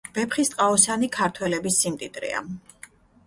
[0.13, 2.41] ვეფხისტყაოსანი ქართველების სიმდიდრეა